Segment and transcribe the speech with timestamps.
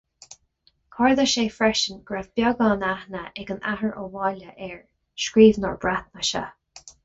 [0.95, 4.83] Tharla sé freisin go raibh beagán aithne ag an Athair Ó Máille ar,
[5.27, 6.47] scríbhneoir Breatnaise.